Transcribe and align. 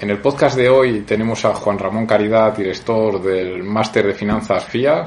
En 0.00 0.10
el 0.10 0.20
podcast 0.20 0.56
de 0.56 0.68
hoy 0.68 1.00
tenemos 1.00 1.44
a 1.44 1.52
Juan 1.54 1.76
Ramón 1.76 2.06
Caridad, 2.06 2.56
director 2.56 3.20
del 3.20 3.64
Máster 3.64 4.06
de 4.06 4.14
Finanzas 4.14 4.64
FIA. 4.64 5.04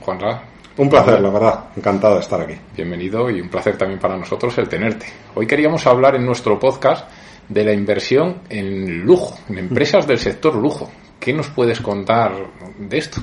Juan 0.00 0.18
Ra. 0.18 0.42
Un 0.78 0.88
placer, 0.88 1.20
la 1.20 1.28
verdad. 1.28 1.64
Encantado 1.76 2.14
de 2.14 2.20
estar 2.20 2.40
aquí. 2.40 2.54
Bienvenido 2.74 3.28
y 3.28 3.42
un 3.42 3.50
placer 3.50 3.76
también 3.76 4.00
para 4.00 4.16
nosotros 4.16 4.56
el 4.56 4.70
tenerte. 4.70 5.04
Hoy 5.34 5.46
queríamos 5.46 5.86
hablar 5.86 6.16
en 6.16 6.24
nuestro 6.24 6.58
podcast 6.58 7.10
de 7.46 7.62
la 7.62 7.74
inversión 7.74 8.40
en 8.48 9.00
lujo, 9.00 9.36
en 9.50 9.58
empresas 9.58 10.06
del 10.06 10.18
sector 10.18 10.54
lujo. 10.54 10.90
¿Qué 11.20 11.34
nos 11.34 11.50
puedes 11.50 11.82
contar 11.82 12.32
de 12.78 12.96
esto? 12.96 13.20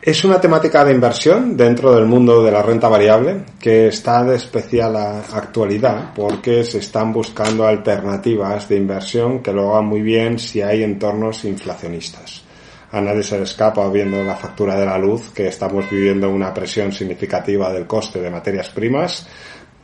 Es 0.00 0.24
una 0.24 0.40
temática 0.40 0.84
de 0.84 0.94
inversión 0.94 1.56
dentro 1.56 1.92
del 1.92 2.06
mundo 2.06 2.44
de 2.44 2.52
la 2.52 2.62
renta 2.62 2.88
variable 2.88 3.42
que 3.58 3.88
está 3.88 4.22
de 4.22 4.36
especial 4.36 4.96
actualidad 4.96 6.12
porque 6.14 6.62
se 6.62 6.78
están 6.78 7.12
buscando 7.12 7.66
alternativas 7.66 8.68
de 8.68 8.76
inversión 8.76 9.42
que 9.42 9.52
lo 9.52 9.72
hagan 9.72 9.86
muy 9.86 10.00
bien 10.00 10.38
si 10.38 10.62
hay 10.62 10.84
entornos 10.84 11.44
inflacionistas. 11.44 12.44
A 12.92 13.00
nadie 13.00 13.24
se 13.24 13.38
le 13.38 13.42
escapa 13.42 13.90
viendo 13.90 14.22
la 14.22 14.36
factura 14.36 14.78
de 14.78 14.86
la 14.86 14.96
luz 14.96 15.30
que 15.34 15.48
estamos 15.48 15.90
viviendo 15.90 16.30
una 16.30 16.54
presión 16.54 16.92
significativa 16.92 17.72
del 17.72 17.88
coste 17.88 18.20
de 18.20 18.30
materias 18.30 18.68
primas 18.68 19.26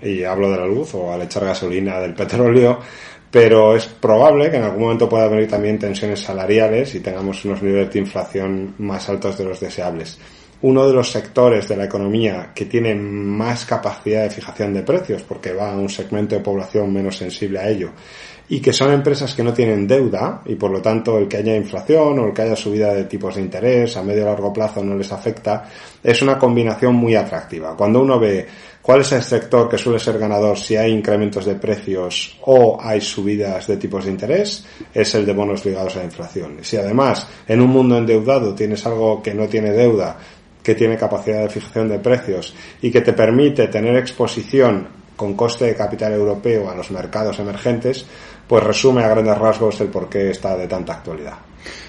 y 0.00 0.22
hablo 0.22 0.48
de 0.48 0.58
la 0.58 0.66
luz 0.66 0.94
o 0.94 1.12
al 1.12 1.22
echar 1.22 1.44
gasolina 1.44 1.98
del 1.98 2.14
petróleo 2.14 2.78
pero 3.34 3.74
es 3.74 3.86
probable 3.86 4.48
que 4.48 4.58
en 4.58 4.62
algún 4.62 4.82
momento 4.82 5.08
pueda 5.08 5.26
venir 5.26 5.48
también 5.48 5.76
tensiones 5.76 6.20
salariales 6.20 6.94
y 6.94 7.00
tengamos 7.00 7.44
unos 7.44 7.60
niveles 7.64 7.92
de 7.92 7.98
inflación 7.98 8.76
más 8.78 9.08
altos 9.08 9.36
de 9.36 9.44
los 9.44 9.58
deseables. 9.58 10.20
Uno 10.62 10.86
de 10.86 10.92
los 10.92 11.10
sectores 11.10 11.66
de 11.66 11.76
la 11.76 11.86
economía 11.86 12.52
que 12.54 12.66
tiene 12.66 12.94
más 12.94 13.64
capacidad 13.64 14.22
de 14.22 14.30
fijación 14.30 14.72
de 14.72 14.84
precios, 14.84 15.24
porque 15.24 15.52
va 15.52 15.72
a 15.72 15.76
un 15.76 15.88
segmento 15.88 16.36
de 16.36 16.42
población 16.42 16.92
menos 16.92 17.16
sensible 17.16 17.58
a 17.58 17.68
ello, 17.68 17.90
y 18.48 18.60
que 18.60 18.72
son 18.72 18.92
empresas 18.92 19.34
que 19.34 19.42
no 19.42 19.52
tienen 19.52 19.86
deuda 19.86 20.42
y 20.44 20.54
por 20.54 20.70
lo 20.70 20.82
tanto 20.82 21.18
el 21.18 21.28
que 21.28 21.38
haya 21.38 21.56
inflación 21.56 22.18
o 22.18 22.26
el 22.26 22.34
que 22.34 22.42
haya 22.42 22.56
subida 22.56 22.92
de 22.92 23.04
tipos 23.04 23.36
de 23.36 23.42
interés 23.42 23.96
a 23.96 24.02
medio 24.02 24.22
y 24.22 24.26
largo 24.26 24.52
plazo 24.52 24.82
no 24.82 24.96
les 24.96 25.10
afecta, 25.12 25.68
es 26.02 26.20
una 26.22 26.38
combinación 26.38 26.94
muy 26.94 27.14
atractiva. 27.14 27.76
Cuando 27.76 28.00
uno 28.00 28.18
ve 28.18 28.46
¿Cuál 28.84 29.00
es 29.00 29.12
el 29.12 29.22
sector 29.22 29.66
que 29.66 29.78
suele 29.78 29.98
ser 29.98 30.18
ganador 30.18 30.58
si 30.58 30.76
hay 30.76 30.92
incrementos 30.92 31.46
de 31.46 31.54
precios 31.54 32.38
o 32.42 32.78
hay 32.78 33.00
subidas 33.00 33.66
de 33.66 33.78
tipos 33.78 34.04
de 34.04 34.10
interés? 34.10 34.62
Es 34.92 35.14
el 35.14 35.24
de 35.24 35.32
bonos 35.32 35.64
ligados 35.64 35.96
a 35.96 36.00
la 36.00 36.04
inflación. 36.04 36.58
Si 36.60 36.76
además 36.76 37.26
en 37.48 37.62
un 37.62 37.70
mundo 37.70 37.96
endeudado 37.96 38.54
tienes 38.54 38.84
algo 38.84 39.22
que 39.22 39.32
no 39.32 39.48
tiene 39.48 39.70
deuda, 39.72 40.18
que 40.62 40.74
tiene 40.74 40.98
capacidad 40.98 41.40
de 41.40 41.48
fijación 41.48 41.88
de 41.88 41.98
precios 41.98 42.54
y 42.82 42.90
que 42.90 43.00
te 43.00 43.14
permite 43.14 43.68
tener 43.68 43.96
exposición 43.96 44.86
con 45.16 45.32
coste 45.32 45.64
de 45.64 45.76
capital 45.76 46.12
europeo 46.12 46.68
a 46.68 46.74
los 46.74 46.90
mercados 46.90 47.38
emergentes, 47.38 48.04
pues 48.46 48.62
resume 48.62 49.02
a 49.02 49.08
grandes 49.08 49.38
rasgos 49.38 49.80
el 49.80 49.88
por 49.88 50.08
qué 50.08 50.30
está 50.30 50.56
de 50.56 50.66
tanta 50.66 50.94
actualidad. 50.94 51.38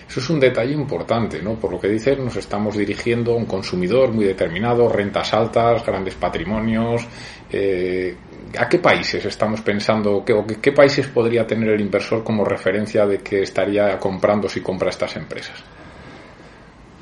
Eso 0.08 0.20
es 0.20 0.30
un 0.30 0.40
detalle 0.40 0.74
importante, 0.74 1.42
¿no? 1.42 1.56
Por 1.56 1.72
lo 1.72 1.80
que 1.80 1.90
dices, 1.90 2.18
nos 2.18 2.36
estamos 2.38 2.78
dirigiendo 2.78 3.34
a 3.34 3.36
un 3.36 3.46
consumidor 3.46 4.14
muy 4.14 4.26
determinado, 4.26 4.88
rentas 4.88 5.34
altas, 5.34 5.86
grandes 5.86 6.16
patrimonios. 6.16 7.06
Eh, 7.52 8.16
¿A 8.58 8.70
qué 8.70 8.80
países 8.80 9.26
estamos 9.26 9.62
pensando, 9.62 10.24
qué, 10.24 10.32
o 10.32 10.46
qué 10.46 10.72
países 10.72 11.08
podría 11.08 11.46
tener 11.46 11.70
el 11.70 11.82
inversor 11.82 12.24
como 12.24 12.46
referencia 12.46 13.06
de 13.06 13.18
que 13.18 13.42
estaría 13.42 14.00
comprando 14.00 14.48
si 14.48 14.62
compra 14.62 14.90
estas 14.90 15.18
empresas? 15.18 15.62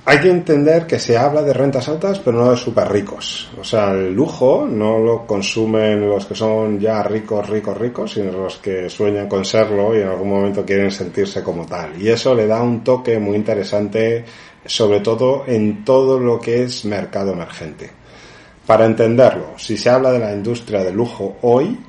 Hay 0.06 0.20
que 0.20 0.30
entender 0.30 0.86
que 0.86 1.00
se 1.00 1.18
habla 1.18 1.42
de 1.44 1.54
rentas 1.54 1.88
altas, 1.88 2.20
pero 2.20 2.38
no 2.38 2.52
de 2.52 2.58
súper 2.58 2.90
ricos. 2.90 3.50
O 3.58 3.64
sea, 3.64 3.92
el 3.92 4.14
lujo 4.14 4.68
no 4.70 5.00
lo 5.00 5.26
consumen 5.26 6.09
los 6.09 6.26
que 6.26 6.36
son 6.36 6.78
ya 6.78 7.02
ricos, 7.04 7.50
ricos, 7.50 7.78
ricos, 7.78 8.12
sino 8.12 8.34
los 8.34 8.58
que 8.58 8.90
sueñan 8.90 9.30
con 9.30 9.46
serlo 9.46 9.98
y 9.98 10.02
en 10.02 10.09
algún 10.09 10.30
momento 10.30 10.66
quieren 10.66 10.92
sentirse 10.92 11.42
como 11.42 11.66
tal. 11.66 12.02
Y 12.02 12.09
eso 12.09 12.36
le 12.36 12.48
da 12.48 12.62
un 12.62 12.84
toque 12.84 13.18
muy 13.18 13.38
interesante, 13.38 14.26
sobre 14.66 15.00
todo 15.00 15.46
en 15.47 15.86
todo 15.86 16.19
lo 16.19 16.38
que 16.38 16.63
es 16.63 16.84
mercado 16.84 17.31
emergente. 17.31 17.90
Para 18.68 18.86
entenderlo, 18.86 19.53
si 19.58 19.78
se 19.78 19.90
habla 19.90 20.12
de 20.12 20.19
la 20.19 20.34
industria 20.34 20.84
de 20.84 20.92
lujo 20.92 21.38
hoy, 21.44 21.80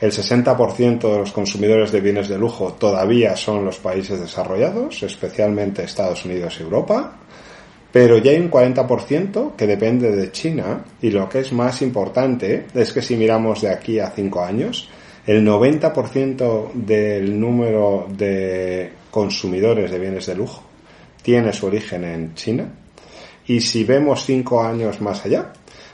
el 0.00 0.10
60% 0.10 0.98
de 0.98 1.18
los 1.18 1.32
consumidores 1.32 1.92
de 1.92 2.00
bienes 2.00 2.30
de 2.30 2.38
lujo 2.38 2.72
todavía 2.72 3.36
son 3.36 3.66
los 3.66 3.76
países 3.76 4.18
desarrollados, 4.18 5.02
especialmente 5.02 5.82
Estados 5.82 6.24
Unidos 6.24 6.56
y 6.58 6.62
Europa 6.62 7.19
pero 7.92 8.18
ya 8.18 8.30
hay 8.30 8.38
un 8.38 8.50
40% 8.50 9.56
que 9.56 9.66
depende 9.66 10.14
de 10.14 10.30
China 10.30 10.84
y 11.02 11.10
lo 11.10 11.28
que 11.28 11.40
es 11.40 11.52
más 11.52 11.82
importante 11.82 12.66
es 12.74 12.92
que 12.92 13.02
si 13.02 13.16
miramos 13.16 13.62
de 13.62 13.70
aquí 13.70 13.98
a 13.98 14.10
5 14.10 14.42
años, 14.42 14.88
el 15.26 15.46
90% 15.46 16.72
del 16.72 17.38
número 17.38 18.06
de 18.08 18.92
consumidores 19.10 19.90
de 19.90 19.98
bienes 19.98 20.26
de 20.26 20.34
lujo 20.34 20.62
tiene 21.22 21.52
su 21.52 21.66
origen 21.66 22.04
en 22.04 22.34
China. 22.34 22.72
Y 23.46 23.60
si 23.60 23.84
vemos 23.84 24.24
5 24.24 24.62
años 24.62 25.00
más 25.00 25.24
allá, 25.26 25.52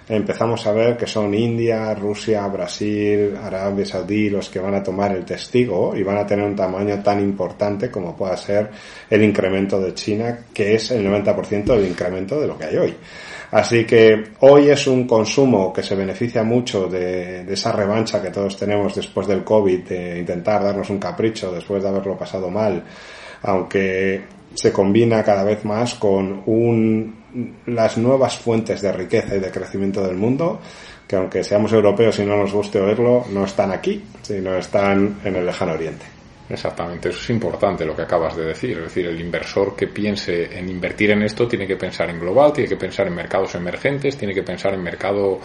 empezamos 0.09 0.67
a 0.67 0.73
ver 0.73 0.97
que 0.97 1.07
son 1.07 1.35
India, 1.35 1.93
Rusia, 1.95 2.47
Brasil, 2.47 3.37
Arabia 3.43 3.85
Saudí 3.85 4.31
los 4.31 4.49
que 4.49 4.61
van 4.61 4.75
a 4.75 4.83
tomar 4.83 5.13
el 5.13 5.25
testigo 5.25 5.97
y 5.97 6.03
van 6.03 6.19
a 6.19 6.27
tener 6.27 6.45
un 6.45 6.55
tamaño 6.55 7.03
tan 7.03 7.21
importante 7.21 7.91
como 7.91 8.17
pueda 8.17 8.37
ser 8.37 8.71
el 9.11 9.23
incremento 9.23 9.81
de 9.81 9.95
China, 9.95 10.39
que 10.53 10.75
es 10.75 10.91
el 10.93 11.05
90% 11.07 11.65
del 11.65 11.87
incremento 11.87 12.41
de 12.41 12.47
lo 12.47 12.57
que 12.57 12.65
hay 12.65 12.77
hoy. 12.77 12.95
Así 13.51 13.85
que 13.85 14.33
hoy 14.41 14.69
es 14.69 14.87
un 14.87 15.07
consumo 15.07 15.73
que 15.73 15.83
se 15.83 15.95
beneficia 15.95 16.43
mucho 16.43 16.87
de, 16.87 17.45
de, 17.45 17.55
esa 17.55 17.73
revancha 17.73 18.21
que 18.21 18.31
todos 18.31 18.57
tenemos 18.57 18.95
después 18.95 19.27
del 19.27 19.45
COVID, 19.45 19.81
de 19.85 20.19
intentar 20.19 20.63
darnos 20.63 20.91
un 20.91 20.99
capricho 20.99 21.53
después 21.53 21.83
de 21.83 21.89
haberlo 21.89 22.17
pasado 22.17 22.51
mal, 22.51 22.83
aunque 23.43 24.23
se 24.55 24.73
combina 24.73 25.23
cada 25.23 25.45
vez 25.45 25.65
más 25.65 25.95
con 25.95 26.43
un 26.47 27.26
las 27.67 27.99
nuevas 27.99 28.39
fuentes 28.39 28.83
de 28.83 28.93
riqueza 28.93 29.37
y 29.37 29.41
de 29.41 29.51
crecimiento 29.51 30.07
del 30.07 30.17
mundo, 30.17 30.61
que 31.07 31.17
aunque 31.17 31.45
seamos 31.45 31.73
europeos 31.73 32.19
y 32.19 32.25
no 32.25 32.37
nos 32.37 32.53
guste 32.53 32.81
oírlo, 32.81 33.25
no 33.31 33.45
están 33.45 33.73
aquí, 33.73 34.05
sino 34.23 34.57
están 34.57 35.21
en 35.25 35.37
el 35.37 35.47
lejano 35.47 35.73
oriente. 35.73 36.16
Exactamente, 36.49 37.09
eso 37.09 37.19
es 37.19 37.31
importante 37.31 37.85
lo 37.85 37.97
que 37.97 38.03
acabas 38.03 38.37
de 38.37 38.45
decir. 38.45 38.77
Es 38.79 38.85
decir, 38.85 39.07
el 39.07 39.21
inversor 39.21 39.75
que 39.75 39.89
piense 39.89 40.57
en 40.57 40.69
invertir 40.69 41.11
en 41.11 41.23
esto 41.23 41.49
tiene 41.49 41.67
que 41.67 41.77
pensar 41.77 42.09
en 42.09 42.21
global, 42.21 42.53
tiene 42.53 42.69
que 42.69 42.77
pensar 42.77 43.09
en 43.09 43.15
mercados 43.17 43.57
emergentes, 43.57 44.17
tiene 44.17 44.33
que 44.33 44.45
pensar 44.45 44.73
en 44.75 44.83
mercado 44.83 45.41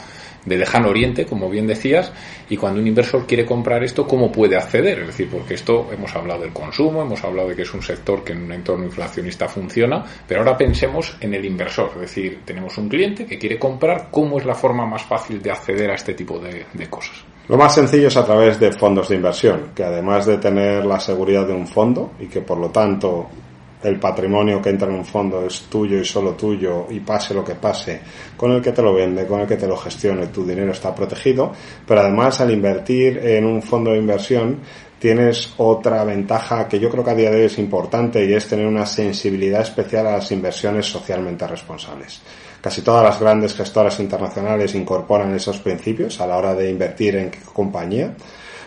de 0.46 0.58
lejano 0.58 0.90
oriente, 0.90 1.26
como 1.26 1.50
bien 1.50 1.66
decías, 1.66 2.12
y 2.50 2.58
cuando 2.58 2.80
un 2.80 2.88
inversor 2.88 3.26
quiere 3.26 3.46
comprar 3.46 3.84
esto, 3.84 4.08
¿cómo 4.08 4.32
puede 4.32 4.56
acceder? 4.56 5.00
Es 5.00 5.08
decir, 5.08 5.28
porque 5.30 5.56
esto 5.56 5.90
hemos 5.92 6.16
hablado 6.16 6.42
del 6.42 6.54
consumo, 6.54 7.02
hemos 7.02 7.24
hablado 7.24 7.50
de 7.50 7.56
que 7.56 7.64
es 7.64 7.74
un 7.74 7.82
sector 7.82 8.24
que 8.24 8.34
en 8.34 8.44
un 8.44 8.52
entorno 8.52 8.86
inflacionista 8.86 9.48
funciona, 9.48 10.06
pero 10.28 10.42
ahora 10.42 10.56
pensemos 10.56 11.18
en 11.20 11.34
el 11.34 11.46
inversor. 11.46 11.92
Es 11.96 12.02
decir, 12.02 12.42
tenemos 12.46 12.78
un 12.78 12.88
cliente 12.88 13.26
que 13.26 13.40
quiere 13.40 13.58
comprar, 13.58 14.10
¿cómo 14.12 14.38
es 14.38 14.46
la 14.46 14.56
forma 14.56 14.86
más 14.86 15.04
fácil 15.04 15.42
de 15.42 15.52
acceder 15.52 15.90
a 15.90 15.96
este 15.96 16.14
tipo 16.14 16.38
de, 16.38 16.66
de 16.74 16.90
cosas? 16.90 17.31
Lo 17.48 17.58
más 17.58 17.76
sencillo 17.76 18.08
es 18.08 18.18
a 18.18 18.26
través 18.26 18.60
de 18.60 18.72
fondos 18.72 19.10
de 19.10 19.16
inversión, 19.16 19.72
que 19.76 19.84
además 19.84 20.26
de 20.26 20.38
tener 20.38 20.86
la 20.86 21.00
seguridad 21.00 21.46
de 21.48 21.54
un 21.54 21.68
fondo 21.68 22.12
y 22.20 22.28
que 22.28 22.42
por 22.42 22.58
lo 22.58 22.70
tanto 22.70 23.28
el 23.84 24.00
patrimonio 24.00 24.62
que 24.62 24.70
entra 24.70 24.88
en 24.88 24.96
un 24.96 25.06
fondo 25.06 25.46
es 25.46 25.64
tuyo 25.64 26.00
y 26.00 26.06
solo 26.06 26.32
tuyo 26.34 26.86
y 26.90 27.00
pase 27.00 27.34
lo 27.34 27.44
que 27.44 27.56
pase, 27.56 28.02
con 28.38 28.52
el 28.52 28.62
que 28.62 28.72
te 28.72 28.82
lo 28.82 28.94
vende, 28.94 29.26
con 29.26 29.42
el 29.42 29.48
que 29.48 29.58
te 29.58 29.68
lo 29.68 29.76
gestione, 29.76 30.28
tu 30.28 30.46
dinero 30.46 30.72
está 30.72 30.94
protegido, 30.94 31.52
pero 31.86 32.02
además 32.02 32.40
al 32.42 32.52
invertir 32.52 33.18
en 33.18 33.46
un 33.46 33.62
fondo 33.62 33.92
de 33.92 33.98
inversión 33.98 34.60
tienes 35.00 35.56
otra 35.58 36.04
ventaja 36.04 36.68
que 36.68 36.80
yo 36.80 36.90
creo 36.90 37.04
que 37.04 37.10
a 37.10 37.16
día 37.16 37.32
de 37.32 37.38
hoy 37.38 37.46
es 37.46 37.58
importante 37.58 38.24
y 38.24 38.34
es 38.34 38.48
tener 38.48 38.68
una 38.68 38.86
sensibilidad 38.86 39.62
especial 39.62 40.06
a 40.06 40.12
las 40.14 40.32
inversiones 40.32 40.86
socialmente 40.86 41.48
responsables. 41.48 42.22
Casi 42.62 42.84
todas 42.84 43.04
las 43.04 43.20
grandes 43.20 43.56
gestoras 43.56 44.00
internacionales 44.00 44.76
incorporan 44.76 45.34
esos 45.34 45.58
principios 45.58 46.22
a 46.22 46.28
la 46.28 46.38
hora 46.38 46.54
de 46.54 46.70
invertir 46.70 47.16
en 47.16 47.32
compañía. 47.54 48.14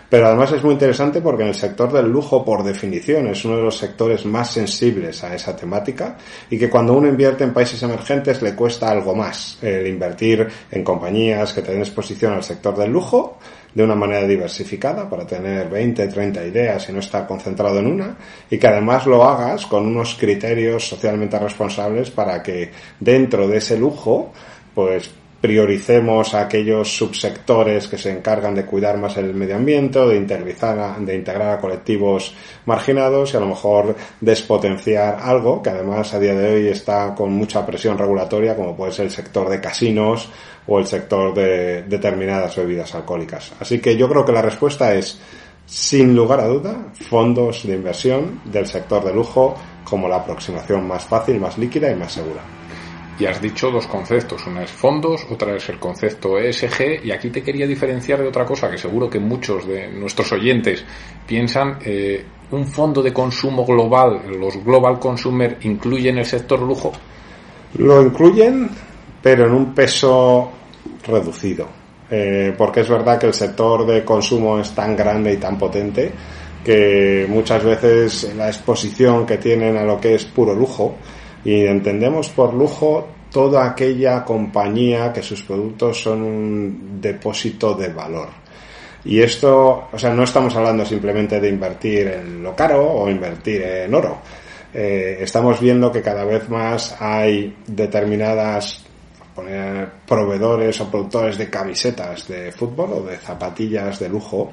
Pero 0.09 0.27
además 0.27 0.53
es 0.53 0.63
muy 0.63 0.75
interesante 0.75 1.21
porque 1.21 1.43
en 1.43 1.49
el 1.49 1.55
sector 1.55 1.93
del 1.93 2.09
lujo, 2.09 2.45
por 2.45 2.63
definición, 2.63 3.29
es 3.29 3.45
uno 3.45 3.57
de 3.57 3.63
los 3.63 3.77
sectores 3.77 4.25
más 4.27 4.51
sensibles 4.53 5.25
a 5.25 5.35
esa 5.35 5.57
temática 5.57 6.17
y 6.51 6.59
que 6.59 6.71
cuando 6.71 6.95
uno 6.95 7.09
invierte 7.09 7.45
en 7.45 7.53
países 7.53 7.83
emergentes 7.83 8.43
le 8.43 8.55
cuesta 8.55 8.91
algo 8.91 9.15
más 9.15 9.59
el 9.63 9.87
invertir 9.87 10.47
en 10.71 10.85
compañías 10.85 11.53
que 11.53 11.63
tienen 11.63 11.83
exposición 11.83 12.35
al 12.35 12.45
sector 12.45 12.77
del 12.77 12.91
lujo 12.91 13.39
de 13.75 13.83
una 13.83 13.97
manera 13.97 14.27
diversificada 14.27 15.09
para 15.09 15.27
tener 15.27 15.69
20, 15.69 16.07
30 16.07 16.45
ideas 16.47 16.89
y 16.89 16.93
no 16.93 17.01
estar 17.01 17.27
concentrado 17.27 17.79
en 17.81 17.87
una 17.87 18.17
y 18.49 18.59
que 18.59 18.69
además 18.69 19.07
lo 19.07 19.25
hagas 19.25 19.67
con 19.67 19.87
unos 19.87 20.15
criterios 20.15 20.89
socialmente 20.89 21.39
responsables 21.39 22.11
para 22.11 22.43
que 22.43 22.71
dentro 23.01 23.49
de 23.49 23.57
ese 23.57 23.77
lujo 23.77 24.33
pues 24.75 25.11
prioricemos 25.45 26.33
a 26.33 26.41
aquellos 26.41 26.97
subsectores 26.97 27.87
que 27.87 27.99
se 27.99 28.11
encargan 28.11 28.55
de 28.55 28.65
cuidar 28.65 28.97
más 28.97 29.19
el 29.19 29.35
medio 29.35 29.57
ambiente 29.57 29.99
de 29.99 30.15
de 30.15 31.15
integrar 31.15 31.51
a 31.51 31.61
colectivos 31.61 32.35
marginados 32.65 33.35
y 33.35 33.37
a 33.37 33.41
lo 33.41 33.49
mejor 33.49 33.95
despotenciar 34.23 35.19
algo 35.21 35.61
que 35.61 35.69
además 35.69 36.15
a 36.15 36.19
día 36.19 36.35
de 36.35 36.51
hoy 36.51 36.69
está 36.69 37.15
con 37.15 37.31
mucha 37.35 37.67
presión 37.67 37.99
regulatoria 37.99 38.57
como 38.57 38.75
puede 38.75 38.93
ser 38.93 39.05
el 39.05 39.11
sector 39.11 39.51
de 39.51 39.61
casinos 39.61 40.31
o 40.67 40.79
el 40.79 40.87
sector 40.87 41.35
de 41.35 41.83
determinadas 41.83 42.57
bebidas 42.57 42.95
alcohólicas. 42.95 43.53
Así 43.61 43.81
que 43.81 43.99
yo 43.99 44.09
creo 44.09 44.25
que 44.25 44.33
la 44.33 44.41
respuesta 44.41 44.95
es 44.95 45.21
sin 45.67 46.17
lugar 46.17 46.41
a 46.41 46.47
duda, 46.47 46.87
fondos 47.07 47.67
de 47.67 47.75
inversión 47.75 48.41
del 48.47 48.67
sector 48.67 49.05
de 49.05 49.13
lujo 49.13 49.55
como 49.85 50.09
la 50.09 50.17
aproximación 50.17 50.89
más 50.89 51.05
fácil, 51.05 51.39
más 51.39 51.59
líquida 51.59 51.91
y 51.91 51.97
más 51.97 52.13
segura. 52.13 52.64
Y 53.19 53.27
has 53.27 53.41
dicho 53.41 53.71
dos 53.71 53.87
conceptos, 53.87 54.45
una 54.47 54.65
es 54.65 54.71
fondos, 54.71 55.25
otra 55.31 55.55
es 55.55 55.69
el 55.69 55.79
concepto 55.79 56.39
ESG, 56.39 57.05
y 57.05 57.13
aquí 57.13 57.31
te 57.31 57.43
quería 57.43 57.67
diferenciar 57.67 58.21
de 58.21 58.29
otra 58.29 58.45
cosa 58.45 58.69
que 58.69 58.77
seguro 58.77 59.09
que 59.09 59.21
muchos 59.21 59.67
de 59.69 59.89
nuestros 59.89 60.33
oyentes 60.33 60.85
piensan, 61.27 61.79
eh, 61.85 62.25
¿un 62.51 62.67
fondo 62.67 63.03
de 63.03 63.13
consumo 63.13 63.65
global, 63.65 64.23
los 64.39 64.63
Global 64.65 64.99
Consumer, 64.99 65.59
incluyen 65.63 66.19
el 66.19 66.25
sector 66.25 66.61
lujo? 66.61 66.93
Lo 67.79 68.03
incluyen, 68.03 68.69
pero 69.23 69.47
en 69.47 69.53
un 69.53 69.75
peso 69.75 70.51
reducido, 71.07 71.69
eh, 72.11 72.53
porque 72.59 72.81
es 72.81 72.89
verdad 72.89 73.19
que 73.19 73.27
el 73.27 73.35
sector 73.35 73.87
de 73.87 74.05
consumo 74.05 74.59
es 74.59 74.75
tan 74.75 74.97
grande 74.97 75.33
y 75.33 75.37
tan 75.37 75.57
potente 75.57 76.13
que 76.65 77.27
muchas 77.29 77.63
veces 77.63 78.35
la 78.37 78.49
exposición 78.49 79.27
que 79.27 79.37
tienen 79.37 79.77
a 79.77 79.85
lo 79.85 80.01
que 80.01 80.15
es 80.15 80.25
puro 80.25 80.55
lujo, 80.55 80.97
y 81.45 81.67
entendemos 81.67 82.29
por 82.31 82.55
lujo 82.55 83.09
toda 83.31 83.67
aquella 83.67 84.25
compañía 84.25 85.13
que 85.13 85.23
sus 85.23 85.43
productos 85.43 86.03
son 86.03 86.23
un 86.23 87.01
depósito 87.01 87.75
de 87.75 87.89
valor. 87.89 88.29
Y 89.05 89.21
esto, 89.21 89.89
o 89.93 89.99
sea, 89.99 90.15
no 90.15 90.23
estamos 90.23 90.55
hablando 90.57 90.87
simplemente 90.87 91.39
de 91.41 91.49
invertir 91.49 92.07
en 92.07 92.43
lo 92.43 92.57
caro 92.57 92.83
o 92.91 93.11
invertir 93.11 93.63
en 93.63 93.95
oro. 93.95 94.19
Eh, 94.73 95.19
estamos 95.21 95.61
viendo 95.61 95.93
que 95.93 96.01
cada 96.01 96.25
vez 96.25 96.49
más 96.49 96.97
hay 97.01 97.55
determinadas 97.67 98.85
proveedores 100.07 100.81
o 100.81 100.91
productores 100.91 101.37
de 101.37 101.51
camisetas 101.51 102.29
de 102.29 102.53
fútbol 102.53 102.93
o 102.93 103.03
de 103.03 103.17
zapatillas 103.19 103.99
de 103.99 104.09
lujo 104.09 104.53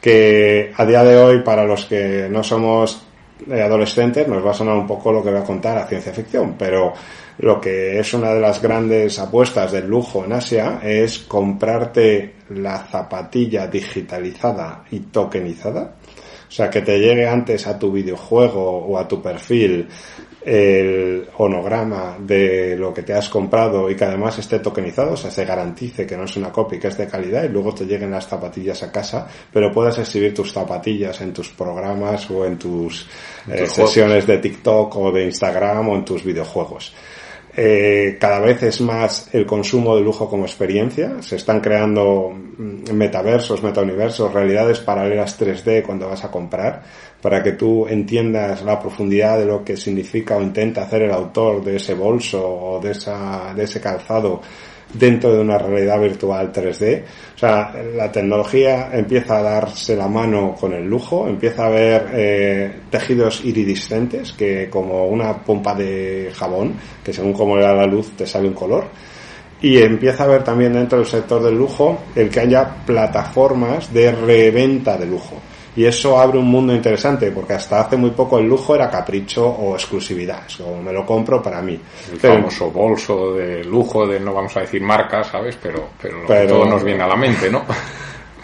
que 0.00 0.72
a 0.76 0.84
día 0.84 1.02
de 1.02 1.16
hoy 1.16 1.38
para 1.42 1.64
los 1.64 1.86
que 1.86 2.28
no 2.30 2.42
somos 2.42 3.02
adolescentes 3.50 4.28
nos 4.28 4.44
va 4.44 4.52
a 4.52 4.54
sonar 4.54 4.76
un 4.76 4.86
poco 4.86 5.12
lo 5.12 5.22
que 5.22 5.30
voy 5.30 5.40
a 5.40 5.44
contar 5.44 5.78
a 5.78 5.86
ciencia 5.86 6.12
ficción, 6.12 6.54
pero 6.58 6.92
lo 7.38 7.60
que 7.60 7.98
es 7.98 8.14
una 8.14 8.32
de 8.34 8.40
las 8.40 8.60
grandes 8.60 9.18
apuestas 9.18 9.72
del 9.72 9.88
lujo 9.88 10.24
en 10.24 10.32
Asia 10.32 10.80
es 10.82 11.18
comprarte 11.20 12.34
la 12.50 12.78
zapatilla 12.78 13.66
digitalizada 13.66 14.84
y 14.90 15.00
tokenizada. 15.00 15.94
O 16.48 16.54
sea, 16.54 16.68
que 16.68 16.82
te 16.82 16.98
llegue 16.98 17.26
antes 17.26 17.66
a 17.66 17.78
tu 17.78 17.90
videojuego 17.90 18.86
o 18.86 18.98
a 18.98 19.08
tu 19.08 19.22
perfil 19.22 19.88
el 20.44 21.28
onograma 21.36 22.16
de 22.18 22.76
lo 22.76 22.92
que 22.92 23.02
te 23.02 23.14
has 23.14 23.28
comprado 23.28 23.88
y 23.90 23.96
que 23.96 24.04
además 24.04 24.38
esté 24.38 24.58
tokenizado, 24.58 25.12
o 25.12 25.16
sea, 25.16 25.30
se 25.30 25.44
garantice 25.44 26.06
que 26.06 26.16
no 26.16 26.24
es 26.24 26.36
una 26.36 26.50
copia, 26.50 26.80
que 26.80 26.88
es 26.88 26.98
de 26.98 27.06
calidad 27.06 27.44
y 27.44 27.48
luego 27.48 27.74
te 27.74 27.84
lleguen 27.84 28.10
las 28.10 28.26
zapatillas 28.26 28.82
a 28.82 28.90
casa, 28.90 29.28
pero 29.52 29.72
puedas 29.72 29.98
exhibir 29.98 30.34
tus 30.34 30.52
zapatillas 30.52 31.20
en 31.20 31.32
tus 31.32 31.50
programas 31.50 32.28
o 32.30 32.44
en 32.44 32.58
tus 32.58 33.08
eh, 33.48 33.66
sesiones 33.66 34.26
de 34.26 34.38
TikTok 34.38 34.96
o 34.96 35.12
de 35.12 35.24
Instagram 35.24 35.88
o 35.88 35.96
en 35.96 36.04
tus 36.04 36.24
videojuegos. 36.24 36.92
Eh, 37.54 38.16
cada 38.18 38.40
vez 38.40 38.62
es 38.62 38.80
más 38.80 39.28
el 39.34 39.44
consumo 39.44 39.94
de 39.94 40.02
lujo 40.02 40.28
como 40.28 40.44
experiencia. 40.44 41.20
Se 41.22 41.36
están 41.36 41.60
creando 41.60 42.30
mm, 42.30 42.92
metaversos, 42.92 43.62
metauniversos, 43.62 44.32
realidades 44.32 44.80
paralelas 44.80 45.38
3D 45.38 45.82
cuando 45.82 46.08
vas 46.08 46.24
a 46.24 46.30
comprar 46.30 46.82
para 47.20 47.42
que 47.42 47.52
tú 47.52 47.86
entiendas 47.86 48.62
la 48.62 48.80
profundidad 48.80 49.38
de 49.38 49.44
lo 49.44 49.64
que 49.64 49.76
significa 49.76 50.36
o 50.36 50.42
intenta 50.42 50.82
hacer 50.82 51.02
el 51.02 51.12
autor 51.12 51.62
de 51.62 51.76
ese 51.76 51.94
bolso 51.94 52.42
o 52.42 52.80
de, 52.80 52.92
esa, 52.92 53.52
de 53.54 53.64
ese 53.64 53.80
calzado 53.80 54.40
dentro 54.92 55.32
de 55.32 55.40
una 55.40 55.58
realidad 55.58 56.00
virtual 56.00 56.52
3D. 56.52 57.02
O 57.34 57.38
sea, 57.38 57.72
la 57.94 58.10
tecnología 58.10 58.90
empieza 58.92 59.38
a 59.38 59.42
darse 59.42 59.96
la 59.96 60.08
mano 60.08 60.54
con 60.58 60.72
el 60.72 60.84
lujo, 60.84 61.26
empieza 61.26 61.64
a 61.64 61.66
haber 61.66 62.10
eh, 62.12 62.72
tejidos 62.90 63.44
iridiscentes 63.44 64.32
que 64.32 64.68
como 64.68 65.06
una 65.06 65.42
pompa 65.42 65.74
de 65.74 66.30
jabón, 66.34 66.74
que 67.02 67.12
según 67.12 67.32
cómo 67.32 67.56
le 67.56 67.62
da 67.62 67.74
la 67.74 67.86
luz 67.86 68.12
te 68.16 68.26
sale 68.26 68.48
un 68.48 68.54
color. 68.54 68.84
Y 69.60 69.78
empieza 69.78 70.24
a 70.24 70.26
haber 70.26 70.42
también 70.42 70.72
dentro 70.72 70.98
del 70.98 71.06
sector 71.06 71.42
del 71.42 71.56
lujo 71.56 71.98
el 72.16 72.28
que 72.28 72.40
haya 72.40 72.68
plataformas 72.84 73.92
de 73.92 74.10
reventa 74.10 74.98
de 74.98 75.06
lujo. 75.06 75.36
Y 75.74 75.84
eso 75.86 76.18
abre 76.20 76.38
un 76.38 76.50
mundo 76.50 76.74
interesante, 76.74 77.30
porque 77.30 77.54
hasta 77.54 77.80
hace 77.80 77.96
muy 77.96 78.10
poco 78.10 78.38
el 78.38 78.46
lujo 78.46 78.74
era 78.74 78.90
capricho 78.90 79.46
o 79.46 79.74
exclusividad. 79.74 80.42
Es 80.46 80.56
como 80.56 80.82
me 80.82 80.92
lo 80.92 81.06
compro 81.06 81.42
para 81.42 81.62
mí. 81.62 81.80
El 82.12 82.18
famoso 82.18 82.70
bolso 82.70 83.32
de 83.32 83.64
lujo 83.64 84.06
de 84.06 84.20
no 84.20 84.34
vamos 84.34 84.54
a 84.56 84.60
decir 84.60 84.82
marcas, 84.82 85.28
¿sabes? 85.28 85.58
Pero, 85.62 85.88
pero, 86.00 86.46
todo 86.46 86.66
nos 86.66 86.84
viene 86.84 87.02
a 87.02 87.06
la 87.06 87.16
mente, 87.16 87.50
¿no? 87.50 87.64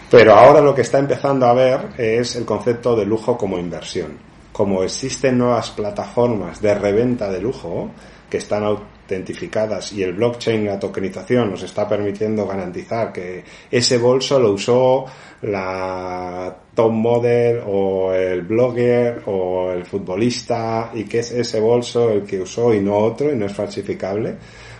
Pero 0.09 0.33
ahora 0.33 0.59
lo 0.59 0.73
que 0.73 0.81
está 0.81 0.97
empezando 0.97 1.45
a 1.45 1.53
ver 1.53 1.89
es 1.95 2.35
el 2.35 2.43
concepto 2.43 2.95
de 2.95 3.05
lujo 3.05 3.37
como 3.37 3.59
inversión. 3.59 4.17
Como 4.51 4.81
existen 4.81 5.37
nuevas 5.37 5.69
plataformas 5.69 6.59
de 6.59 6.73
reventa 6.73 7.29
de 7.29 7.39
lujo 7.39 7.91
que 8.27 8.37
están 8.37 8.63
autentificadas 9.09 9.91
y 9.93 10.03
el 10.03 10.13
blockchain, 10.13 10.65
la 10.65 10.79
tokenización 10.79 11.49
nos 11.49 11.63
está 11.63 11.87
permitiendo 11.87 12.45
garantizar 12.45 13.11
que 13.11 13.43
ese 13.71 13.97
bolso 13.97 14.39
lo 14.39 14.51
usó 14.51 15.05
la 15.41 16.55
top 16.75 16.91
model 16.91 17.61
o 17.65 18.13
el 18.13 18.43
blogger 18.43 19.23
o 19.25 19.71
el 19.71 19.85
futbolista 19.85 20.91
y 20.93 21.05
que 21.05 21.19
es 21.19 21.31
ese 21.31 21.59
bolso 21.59 22.11
el 22.11 22.23
que 22.23 22.41
usó 22.41 22.73
y 22.73 22.81
no 22.81 22.97
otro 22.97 23.31
y 23.33 23.35
no 23.35 23.47
es 23.47 23.53
falsificable 23.53 24.35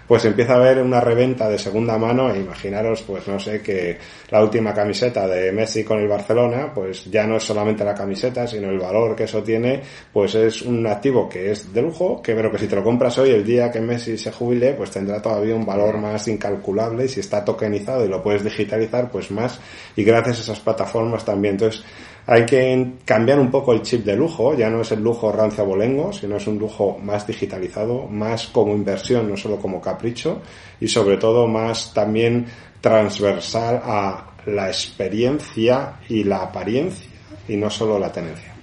pues 0.10 0.26
empieza 0.26 0.54
a 0.54 0.56
haber 0.56 0.82
una 0.82 1.00
reventa 1.00 1.48
de 1.48 1.60
segunda 1.60 1.96
mano 2.00 2.34
e 2.34 2.40
imaginaros, 2.40 3.04
pues 3.04 3.28
no 3.28 3.40
sé, 3.40 3.62
que 3.62 3.96
la 4.32 4.42
última 4.42 4.74
camiseta 4.74 5.28
de 5.28 5.52
Messi 5.52 5.84
con 5.84 6.00
el 6.00 6.08
Barcelona, 6.08 6.72
pues 6.74 7.06
ya 7.12 7.28
no 7.28 7.38
es 7.38 7.44
solamente 7.44 7.86
la 7.86 7.94
camiseta, 7.94 8.48
sino 8.48 8.72
el 8.72 8.80
valor 8.80 9.16
que 9.16 9.26
eso 9.26 9.44
tiene, 9.44 9.84
pues 10.12 10.34
es 10.34 10.64
un 10.64 10.88
activo 10.88 11.30
que 11.30 11.52
es 11.52 11.72
de 11.72 11.84
lujo, 11.84 12.24
que 12.24 12.34
pero 12.34 12.52
que 12.52 12.58
si 12.58 12.66
te 12.66 12.76
lo 12.76 12.84
compras 12.84 13.20
hoy, 13.20 13.30
el 13.30 13.46
día 13.46 13.70
que 13.70 13.82
Messi 13.82 14.18
se 14.18 14.32
jubile, 14.32 14.74
pues 14.74 14.90
tendrá 14.90 15.22
todavía 15.22 15.54
un 15.54 15.64
valor 15.64 16.00
más 16.00 16.28
incalculable 16.28 17.06
y 17.06 17.08
si 17.08 17.20
está 17.20 17.46
tokenizado 17.46 18.04
y 18.04 18.08
lo 18.08 18.24
puedes 18.24 18.44
digitalizar, 18.44 19.12
pues 19.12 19.30
más, 19.30 19.60
y 19.96 20.04
gracias 20.04 20.40
a 20.40 20.42
esas 20.42 20.60
plataformas 20.60 21.24
también. 21.24 21.54
Entonces, 21.54 21.84
hay 22.32 22.46
que 22.46 22.92
cambiar 23.06 23.40
un 23.40 23.50
poco 23.50 23.74
el 23.74 23.82
chip 23.82 24.06
de 24.06 24.16
lujo, 24.16 24.56
ya 24.56 24.70
no 24.70 24.82
es 24.82 24.92
el 24.92 25.02
lujo 25.02 25.32
rancio 25.32 25.64
abolengo, 25.64 26.14
sino 26.14 26.38
es 26.38 26.46
un 26.46 26.60
lujo 26.60 27.00
más 27.02 27.26
digitalizado, 27.26 28.06
más 28.06 28.50
como 28.50 28.76
inversión, 28.76 29.28
no 29.28 29.36
solo 29.36 29.58
como 29.58 29.82
capricho, 29.82 30.40
y 30.80 30.88
sobre 30.88 31.18
todo 31.18 31.48
más 31.48 31.92
también 31.92 32.46
transversal 32.82 33.82
a 33.84 34.28
la 34.46 34.68
experiencia 34.68 36.02
y 36.08 36.24
la 36.24 36.44
apariencia, 36.44 37.10
y 37.48 37.58
no 37.58 37.68
solo 37.72 37.98
la 37.98 38.12
tenencia. 38.12 38.54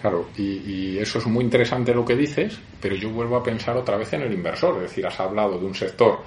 Claro, 0.00 0.28
y, 0.38 0.42
y, 0.42 0.98
eso 0.98 1.18
es 1.18 1.26
muy 1.26 1.44
interesante 1.44 1.92
lo 1.92 2.06
que 2.06 2.16
dices, 2.16 2.58
pero 2.80 2.96
yo 2.96 3.10
vuelvo 3.10 3.36
a 3.36 3.42
pensar 3.42 3.76
otra 3.76 3.98
vez 3.98 4.10
en 4.14 4.22
el 4.22 4.32
inversor. 4.32 4.76
Es 4.76 4.88
decir, 4.88 5.06
has 5.06 5.20
hablado 5.20 5.58
de 5.58 5.66
un 5.66 5.74
sector 5.74 6.20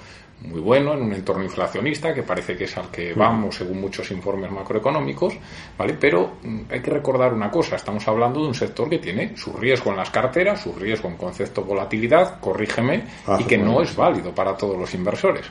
muy 0.43 0.59
bueno 0.59 0.93
en 0.93 1.01
un 1.01 1.13
entorno 1.13 1.43
inflacionista 1.43 2.13
que 2.13 2.23
parece 2.23 2.55
que 2.55 2.65
es 2.65 2.77
al 2.77 2.89
que 2.89 3.13
vamos 3.13 3.55
según 3.55 3.79
muchos 3.79 4.11
informes 4.11 4.51
macroeconómicos, 4.51 5.37
¿vale? 5.77 5.95
Pero 5.99 6.33
mm, 6.43 6.61
hay 6.69 6.81
que 6.81 6.91
recordar 6.91 7.33
una 7.33 7.49
cosa, 7.49 7.75
estamos 7.75 8.07
hablando 8.07 8.41
de 8.41 8.47
un 8.47 8.53
sector 8.53 8.89
que 8.89 8.99
tiene 8.99 9.35
su 9.37 9.53
riesgo 9.53 9.91
en 9.91 9.97
las 9.97 10.09
carteras, 10.09 10.61
su 10.61 10.73
riesgo 10.73 11.09
en 11.09 11.17
concepto 11.17 11.63
volatilidad, 11.63 12.39
corrígeme, 12.39 13.05
y 13.39 13.43
que 13.45 13.57
no 13.57 13.81
es 13.81 13.95
válido 13.95 14.33
para 14.33 14.55
todos 14.55 14.77
los 14.77 14.93
inversores. 14.93 15.45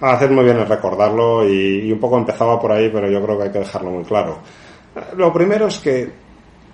Hacer 0.00 0.30
muy 0.30 0.44
bien 0.44 0.58
en 0.58 0.66
recordarlo 0.66 1.46
y, 1.46 1.88
y 1.88 1.92
un 1.92 2.00
poco 2.00 2.16
empezaba 2.16 2.58
por 2.58 2.72
ahí, 2.72 2.88
pero 2.90 3.10
yo 3.10 3.22
creo 3.22 3.36
que 3.36 3.44
hay 3.44 3.52
que 3.52 3.58
dejarlo 3.58 3.90
muy 3.90 4.04
claro. 4.04 4.38
Lo 5.16 5.32
primero 5.32 5.66
es 5.66 5.78
que 5.78 6.10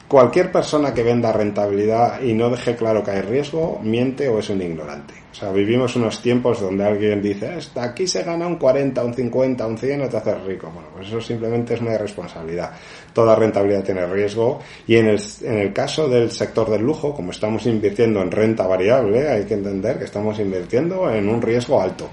cualquier 0.09 0.53
persona 0.53 0.95
que 0.95 1.03
venda 1.03 1.33
rentabilidad 1.33 2.21
y 2.23 2.35
no 2.35 2.51
deje 2.51 2.77
claro 2.77 3.03
que 3.03 3.11
hay 3.11 3.23
riesgo, 3.23 3.81
miente 3.83 4.29
o 4.29 4.39
es 4.39 4.49
un 4.51 4.63
ignorante. 4.63 5.15
O 5.33 5.35
sea, 5.35 5.53
vivimos 5.53 5.95
unos 5.97 6.23
tiempos 6.23 6.61
donde 6.61 6.85
alguien 6.85 7.21
dice, 7.21 7.59
aquí 7.75 8.07
se 8.07 8.23
gana 8.23 8.47
un 8.47 8.57
40, 8.57 9.05
un 9.05 9.13
50, 9.13 9.67
un 9.67 9.77
100 9.77 9.99
no 10.01 10.09
te 10.09 10.17
haces 10.17 10.43
rico. 10.45 10.71
Bueno, 10.73 10.89
pues 10.95 11.09
eso 11.09 11.21
simplemente 11.21 11.75
es 11.75 11.81
una 11.81 11.95
irresponsabilidad. 11.95 12.71
Toda 13.13 13.35
rentabilidad 13.35 13.85
tiene 13.85 14.07
riesgo 14.07 14.61
y 14.87 14.97
en 14.97 15.09
el, 15.09 15.21
en 15.43 15.59
el 15.59 15.73
caso 15.73 16.09
del 16.09 16.31
sector 16.31 16.71
del 16.71 16.83
lujo, 16.83 17.15
como 17.15 17.33
estamos 17.33 17.67
invirtiendo 17.67 18.23
en 18.23 18.31
renta 18.31 18.67
variable, 18.67 19.29
hay 19.29 19.45
que 19.45 19.55
entender 19.55 19.99
que 19.99 20.05
estamos 20.05 20.39
invirtiendo 20.39 21.11
en 21.11 21.29
un 21.29 21.43
riesgo 21.43 21.83
alto. 21.83 22.09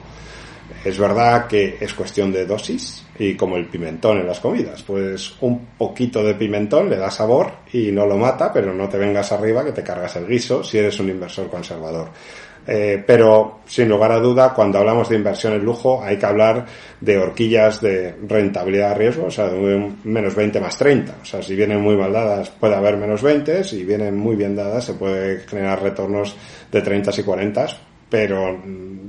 Es 0.83 0.97
verdad 0.97 1.47
que 1.47 1.77
es 1.79 1.93
cuestión 1.93 2.31
de 2.31 2.45
dosis 2.45 3.05
y 3.17 3.35
como 3.35 3.55
el 3.57 3.67
pimentón 3.67 4.19
en 4.19 4.27
las 4.27 4.39
comidas, 4.39 4.83
pues 4.83 5.35
un 5.41 5.67
poquito 5.77 6.23
de 6.23 6.35
pimentón 6.35 6.89
le 6.89 6.97
da 6.97 7.09
sabor 7.09 7.51
y 7.71 7.91
no 7.91 8.05
lo 8.05 8.17
mata, 8.17 8.51
pero 8.51 8.73
no 8.73 8.89
te 8.89 8.97
vengas 8.97 9.31
arriba 9.31 9.63
que 9.63 9.71
te 9.71 9.83
cargas 9.83 10.15
el 10.17 10.27
guiso 10.27 10.63
si 10.63 10.77
eres 10.77 10.99
un 10.99 11.09
inversor 11.09 11.49
conservador. 11.49 12.09
Eh, 12.65 13.03
pero 13.05 13.59
sin 13.65 13.89
lugar 13.89 14.11
a 14.13 14.19
duda, 14.19 14.53
cuando 14.53 14.79
hablamos 14.79 15.09
de 15.09 15.17
inversión 15.17 15.53
en 15.53 15.65
lujo, 15.65 16.01
hay 16.01 16.17
que 16.17 16.25
hablar 16.25 16.65
de 16.99 17.17
horquillas 17.17 17.81
de 17.81 18.15
rentabilidad 18.25 18.91
a 18.91 18.93
riesgo, 18.93 19.25
o 19.25 19.31
sea, 19.31 19.47
de 19.49 19.57
un 19.57 19.99
menos 20.05 20.33
20 20.33 20.61
más 20.61 20.77
30. 20.77 21.15
O 21.21 21.25
sea, 21.25 21.41
si 21.41 21.55
vienen 21.55 21.81
muy 21.81 21.97
mal 21.97 22.13
dadas, 22.13 22.49
puede 22.49 22.75
haber 22.75 22.97
menos 22.97 23.21
20, 23.21 23.63
si 23.65 23.83
vienen 23.83 24.17
muy 24.17 24.35
bien 24.35 24.55
dadas, 24.55 24.85
se 24.85 24.93
puede 24.93 25.41
generar 25.41 25.81
retornos 25.81 26.35
de 26.71 26.81
30 26.81 27.11
y 27.17 27.23
40 27.23 27.92
pero 28.13 28.55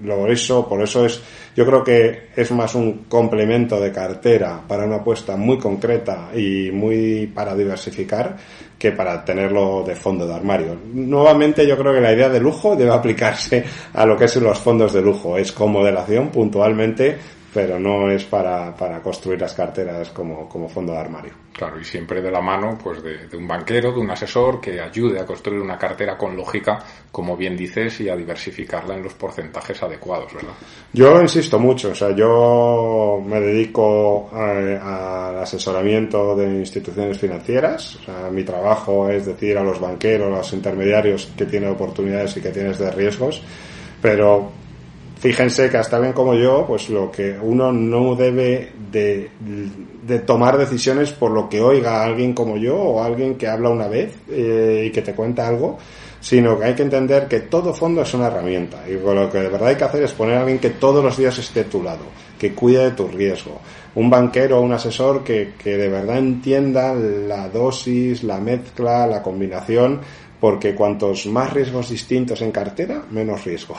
lo 0.03 0.27
eso, 0.29 0.67
por 0.67 0.81
eso 0.81 1.05
es, 1.05 1.21
yo 1.55 1.67
creo 1.67 1.85
que 1.85 2.29
es 2.35 2.51
más 2.53 2.75
un 2.75 3.05
complemento 3.07 3.79
de 3.79 3.93
cartera 3.93 4.63
para 4.67 4.87
una 4.87 4.97
apuesta 4.97 5.37
muy 5.37 5.59
concreta 5.59 6.31
y 6.35 6.71
muy 6.73 7.27
para 7.27 7.55
diversificar 7.55 8.35
que 8.79 8.93
para 8.93 9.23
tenerlo 9.23 9.85
de 9.87 9.95
fondo 9.95 10.27
de 10.27 10.33
armario. 10.33 10.79
Nuevamente 10.95 11.67
yo 11.67 11.77
creo 11.77 11.93
que 11.93 12.01
la 12.01 12.15
idea 12.15 12.31
de 12.31 12.41
lujo 12.41 12.77
debe 12.77 12.93
aplicarse 12.95 13.63
a 13.93 14.07
lo 14.07 14.17
que 14.17 14.25
es 14.25 14.37
los 14.37 14.59
fondos 14.59 14.95
de 14.95 15.03
lujo. 15.03 15.37
Es 15.37 15.53
como 15.53 15.81
modelación 15.81 16.31
puntualmente 16.31 17.19
pero 17.55 17.79
no 17.79 18.11
es 18.11 18.25
para, 18.25 18.75
para 18.75 19.01
construir 19.01 19.41
las 19.41 19.55
carteras 19.55 20.11
como, 20.11 20.49
como, 20.49 20.69
fondo 20.69 20.93
de 20.93 20.99
armario. 20.99 21.33
Claro, 21.53 21.81
y 21.81 21.85
siempre 21.85 22.21
de 22.21 22.33
la 22.33 22.41
mano 22.41 22.77
pues 22.83 23.01
de, 23.01 23.29
de, 23.29 23.37
un 23.37 23.47
banquero, 23.47 23.93
de 23.93 24.01
un 24.01 24.11
asesor 24.11 24.61
que 24.61 24.81
ayude 24.81 25.21
a 25.21 25.25
construir 25.25 25.61
una 25.61 25.79
cartera 25.79 26.19
con 26.19 26.37
lógica, 26.37 26.83
como 27.13 27.37
bien 27.37 27.57
dices, 27.57 28.01
y 28.01 28.09
a 28.09 28.17
diversificarla 28.17 28.97
en 28.97 29.05
los 29.05 29.15
porcentajes 29.15 29.81
adecuados, 29.85 30.35
¿verdad? 30.35 30.55
Yo 30.93 31.23
insisto 31.23 31.61
mucho, 31.61 31.93
o 31.93 31.95
sea, 31.95 32.11
yo 32.11 33.23
me 33.25 33.39
dedico 33.39 34.29
al 34.33 35.39
asesoramiento 35.39 36.35
de 36.35 36.47
instituciones 36.57 37.19
financieras, 37.19 37.97
o 38.01 38.03
sea, 38.03 38.31
mi 38.33 38.43
trabajo 38.43 39.09
es 39.09 39.27
decir 39.27 39.57
a 39.57 39.63
los 39.63 39.79
banqueros, 39.79 40.27
a 40.27 40.39
los 40.39 40.53
intermediarios 40.53 41.33
que 41.37 41.47
tienen 41.47 41.71
oportunidades 41.71 42.37
y 42.37 42.41
que 42.41 42.51
tienen 42.51 42.77
de 42.77 42.91
riesgos, 42.91 43.41
pero 44.03 44.64
fíjense 45.25 45.71
que 45.71 45.79
hasta 45.79 45.99
bien 45.99 46.13
como 46.13 46.35
yo, 46.35 46.67
pues 46.67 46.91
lo 46.91 47.11
que 47.11 47.35
uno 47.41 47.73
no 47.73 48.15
debe 48.15 48.73
de, 48.93 49.31
de, 50.07 50.19
tomar 50.19 50.59
decisiones 50.59 51.13
por 51.13 51.31
lo 51.31 51.49
que 51.49 51.63
oiga 51.63 52.03
a 52.03 52.05
alguien 52.05 52.35
como 52.35 52.59
yo 52.59 52.77
o 52.77 53.03
alguien 53.03 53.37
que 53.37 53.49
habla 53.49 53.71
una 53.71 53.89
vez 53.89 54.13
eh, 54.29 54.85
y 54.87 54.91
que 54.93 55.01
te 55.01 55.15
cuenta 55.15 55.49
algo, 55.49 55.79
sino 56.21 56.59
que 56.59 56.67
hay 56.67 56.75
que 56.75 56.83
entender 56.83 57.27
que 57.27 57.41
todo 57.41 57.73
fondo 57.73 58.03
es 58.03 58.13
una 58.13 58.27
herramienta. 58.27 58.85
Y 58.87 59.03
lo 59.03 59.31
que 59.31 59.39
de 59.39 59.49
verdad 59.49 59.69
hay 59.69 59.77
que 59.77 59.85
hacer 59.85 60.03
es 60.03 60.13
poner 60.13 60.37
a 60.37 60.41
alguien 60.41 60.59
que 60.59 60.69
todos 60.69 61.03
los 61.03 61.17
días 61.17 61.39
esté 61.39 61.61
a 61.61 61.71
tu 61.71 61.83
lado, 61.83 62.05
que 62.39 62.53
cuide 62.53 62.85
de 62.85 62.91
tu 62.91 63.09
riesgo, 63.09 63.63
un 63.95 64.11
banquero 64.11 64.59
o 64.59 64.61
un 64.61 64.75
asesor 64.75 65.25
que, 65.25 65.55
que 65.57 65.79
de 65.79 65.89
verdad 65.89 66.19
entienda 66.19 66.93
la 66.93 67.49
dosis, 67.49 68.23
la 68.25 68.41
mezcla, 68.41 69.07
la 69.07 69.23
combinación 69.23 70.03
porque 70.45 70.75
cuantos 70.75 71.25
más 71.25 71.55
riesgos 71.55 71.89
distintos 71.89 72.43
en 72.43 72.53
cartera, 72.53 73.03
menos 73.11 73.47
riesgo 73.47 73.77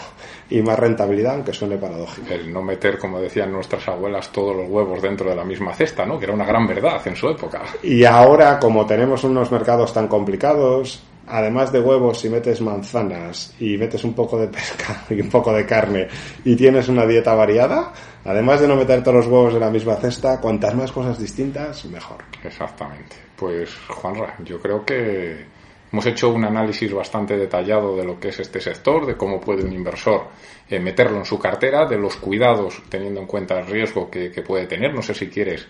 y 0.49 0.63
más 0.63 0.79
rentabilidad, 0.79 1.35
aunque 1.35 1.53
suene 1.53 1.77
paradójico. 1.77 2.33
El 2.33 2.51
no 2.51 2.63
meter, 2.63 2.97
como 2.97 3.21
decían 3.21 3.51
nuestras 3.51 3.87
abuelas, 3.87 4.31
todos 4.31 4.55
los 4.55 4.67
huevos 4.67 4.99
dentro 4.99 5.29
de 5.29 5.35
la 5.35 5.43
misma 5.43 5.75
cesta, 5.75 6.07
¿no? 6.07 6.17
Que 6.17 6.25
era 6.25 6.33
una 6.33 6.43
gran 6.43 6.65
verdad 6.65 6.99
en 7.07 7.15
su 7.15 7.29
época. 7.29 7.61
Y 7.83 8.03
ahora, 8.03 8.57
como 8.57 8.83
tenemos 8.87 9.23
unos 9.23 9.51
mercados 9.51 9.93
tan 9.93 10.07
complicados, 10.07 11.03
además 11.27 11.71
de 11.71 11.81
huevos, 11.81 12.19
si 12.19 12.29
metes 12.29 12.59
manzanas 12.61 13.53
y 13.59 13.77
metes 13.77 14.03
un 14.03 14.15
poco 14.15 14.39
de 14.39 14.47
pesca 14.47 15.03
y 15.11 15.21
un 15.21 15.29
poco 15.29 15.53
de 15.53 15.67
carne 15.67 16.07
y 16.43 16.55
tienes 16.55 16.87
una 16.87 17.05
dieta 17.05 17.35
variada, 17.35 17.93
además 18.23 18.59
de 18.59 18.67
no 18.67 18.75
meter 18.75 19.03
todos 19.03 19.17
los 19.17 19.27
huevos 19.27 19.53
en 19.53 19.59
la 19.59 19.69
misma 19.69 19.97
cesta, 19.97 20.41
cuantas 20.41 20.73
más 20.73 20.91
cosas 20.91 21.19
distintas, 21.19 21.85
mejor. 21.85 22.23
Exactamente. 22.43 23.17
Pues, 23.35 23.69
Juanra, 23.87 24.35
yo 24.43 24.59
creo 24.59 24.83
que 24.83 25.53
Hemos 25.91 26.05
hecho 26.07 26.29
un 26.29 26.43
análisis 26.43 26.91
bastante 26.91 27.37
detallado 27.37 27.95
de 27.95 28.03
lo 28.03 28.19
que 28.19 28.29
es 28.29 28.39
este 28.39 28.59
sector, 28.59 29.05
de 29.05 29.15
cómo 29.15 29.39
puede 29.39 29.63
un 29.63 29.71
inversor 29.71 30.23
eh, 30.69 30.79
meterlo 30.79 31.17
en 31.17 31.25
su 31.25 31.39
cartera, 31.39 31.85
de 31.85 31.97
los 31.97 32.17
cuidados 32.17 32.81
teniendo 32.89 33.21
en 33.21 33.27
cuenta 33.27 33.59
el 33.59 33.67
riesgo 33.67 34.09
que, 34.09 34.31
que 34.31 34.41
puede 34.41 34.65
tener. 34.65 34.93
No 34.93 35.01
sé 35.01 35.13
si 35.13 35.27
quieres 35.27 35.65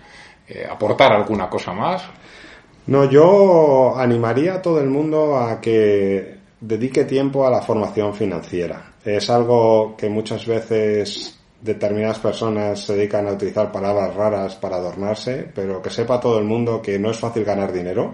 eh, 0.48 0.66
aportar 0.70 1.14
alguna 1.14 1.50
cosa 1.50 1.74
más. 1.74 2.04
No, 2.88 3.10
yo 3.10 3.96
animaría 3.98 4.56
a 4.56 4.62
todo 4.62 4.80
el 4.80 4.90
mundo 4.90 5.38
a 5.38 5.60
que 5.60 6.38
dedique 6.60 7.06
tiempo 7.06 7.46
a 7.46 7.50
la 7.50 7.62
formación 7.62 8.14
financiera. 8.14 8.94
Es 9.04 9.30
algo 9.30 9.96
que 9.98 10.10
muchas 10.10 10.46
veces 10.46 11.40
determinadas 11.62 12.20
personas 12.20 12.80
se 12.80 12.96
dedican 12.96 13.28
a 13.28 13.34
utilizar 13.34 13.72
palabras 13.72 14.14
raras 14.14 14.56
para 14.56 14.78
adornarse, 14.78 15.50
pero 15.54 15.82
que 15.82 15.90
sepa 15.90 16.20
todo 16.20 16.38
el 16.38 16.46
mundo 16.46 16.82
que 16.82 17.00
no 17.00 17.10
es 17.10 17.18
fácil 17.18 17.44
ganar 17.44 17.72
dinero 17.74 18.14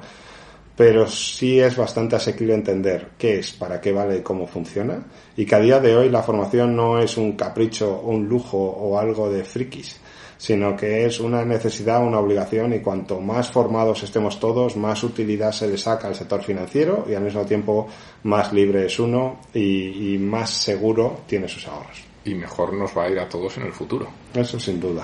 pero 0.76 1.08
sí 1.08 1.60
es 1.60 1.76
bastante 1.76 2.16
asequible 2.16 2.54
entender 2.54 3.10
qué 3.18 3.40
es, 3.40 3.52
para 3.52 3.80
qué 3.80 3.92
vale 3.92 4.24
cómo 4.24 4.48
funciona, 4.48 5.04
y 5.36 5.46
que 5.46 5.56
a 5.56 5.60
día 5.60 5.80
de 5.80 5.96
hoy 5.96 6.10
la 6.10 6.24
formación 6.24 6.76
no 6.76 7.00
es 7.00 7.18
un 7.18 7.34
capricho, 7.34 8.02
un 8.02 8.28
lujo 8.28 8.58
o 8.58 8.98
algo 8.98 9.30
de 9.30 9.44
frikis, 9.44 10.00
sino 10.38 10.76
que 10.76 11.06
es 11.06 11.20
una 11.20 11.46
necesidad, 11.46 12.04
una 12.04 12.20
obligación, 12.20 12.74
y 12.74 12.80
cuanto 12.80 13.20
más 13.22 13.52
formados 13.52 14.02
estemos 14.02 14.40
todos, 14.40 14.76
más 14.76 15.04
utilidad 15.04 15.52
se 15.52 15.68
le 15.68 15.78
saca 15.78 16.08
al 16.08 16.16
sector 16.16 16.42
financiero 16.42 17.06
y 17.08 17.14
al 17.14 17.24
mismo 17.24 17.46
tiempo 17.46 17.88
más 18.24 18.52
libre 18.52 18.88
es 18.88 19.00
uno 19.00 19.40
y, 19.54 20.16
y 20.16 20.18
más 20.18 20.50
seguro 20.50 21.22
tiene 21.28 21.48
sus 21.48 21.68
ahorros. 21.68 22.04
Y 22.26 22.34
mejor 22.34 22.74
nos 22.74 22.98
va 22.98 23.04
a 23.04 23.10
ir 23.10 23.20
a 23.20 23.30
todos 23.30 23.58
en 23.58 23.64
el 23.64 23.74
futuro. 23.74 24.08
Eso 24.34 24.60
sin 24.60 24.80
duda. 24.80 25.04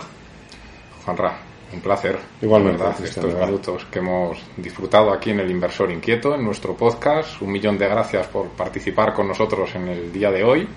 Juanra, 1.05 1.38
un 1.74 1.81
placer. 1.81 2.17
Igualmente. 2.41 2.83
¿verdad? 2.83 3.03
Estos 3.03 3.33
minutos 3.33 3.86
que 3.91 4.00
hemos 4.00 4.41
disfrutado 4.55 5.12
aquí 5.12 5.31
en 5.31 5.39
El 5.39 5.51
Inversor 5.51 5.91
Inquieto, 5.91 6.36
en 6.36 6.43
nuestro 6.43 6.75
podcast. 6.75 7.41
Un 7.41 7.51
millón 7.51 7.77
de 7.77 7.88
gracias 7.88 8.27
por 8.27 8.47
participar 8.50 9.13
con 9.13 9.27
nosotros 9.27 9.74
en 9.75 9.88
el 9.88 10.12
día 10.12 10.31
de 10.31 10.43
hoy 10.43 10.67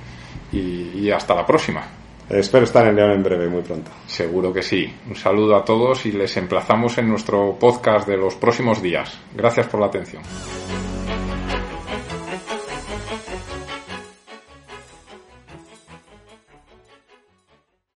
y, 0.52 1.00
y 1.00 1.10
hasta 1.10 1.34
la 1.34 1.46
próxima. 1.46 1.82
Espero 2.28 2.64
estar 2.64 2.86
en 2.86 2.94
León 2.94 3.10
en 3.10 3.22
breve, 3.24 3.48
muy 3.48 3.62
pronto. 3.62 3.90
Seguro 4.06 4.52
que 4.52 4.62
sí. 4.62 4.86
Un 5.08 5.16
saludo 5.16 5.56
a 5.56 5.64
todos 5.64 6.06
y 6.06 6.12
les 6.12 6.36
emplazamos 6.36 6.96
en 6.98 7.08
nuestro 7.08 7.56
podcast 7.58 8.06
de 8.06 8.16
los 8.16 8.36
próximos 8.36 8.80
días. 8.80 9.18
Gracias 9.34 9.66
por 9.66 9.80
la 9.80 9.86
atención. 9.86 10.22